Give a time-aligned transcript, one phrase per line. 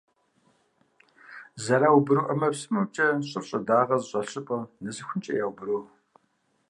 [1.63, 5.79] Зэраубру ӀэмэпсымэмкӀэ щӀыр щӀыдагъэ зыщӀэлъ щӀыпӀэм нэсыхункӀэ яубру.